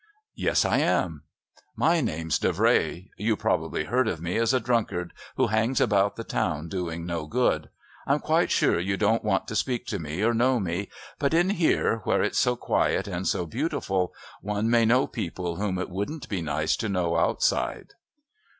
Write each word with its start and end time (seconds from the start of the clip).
"Yes, 0.33 0.65
I 0.65 0.79
am." 0.79 1.25
"My 1.75 2.01
name's 2.03 2.39
Davray. 2.39 3.09
You 3.17 3.37
probably 3.37 3.83
heard 3.83 4.07
of 4.07 4.19
me 4.19 4.35
as 4.37 4.51
a 4.51 4.59
drunkard 4.59 5.13
who 5.35 5.45
hangs 5.53 5.79
about 5.79 6.15
the 6.15 6.23
town 6.23 6.69
doing 6.69 7.05
no 7.05 7.27
good. 7.27 7.69
I'm 8.07 8.17
quite 8.19 8.49
sure 8.49 8.79
you 8.79 8.97
don't 8.97 9.23
want 9.23 9.47
to 9.47 9.55
speak 9.55 9.85
to 9.89 9.99
me 9.99 10.23
or 10.23 10.33
know 10.33 10.59
me, 10.59 10.89
but 11.19 11.35
in 11.35 11.51
here, 11.51 11.97
where 12.03 12.23
it's 12.23 12.39
so 12.39 12.55
quiet 12.55 13.07
and 13.07 13.27
so 13.27 13.45
beautiful, 13.45 14.11
one 14.41 14.71
may 14.71 14.85
know 14.85 15.05
people 15.05 15.57
whom 15.57 15.77
it 15.77 15.91
wouldn't 15.91 16.27
be 16.27 16.41
nice 16.41 16.75
to 16.77 16.89
know 16.89 17.15
outside." 17.17 17.93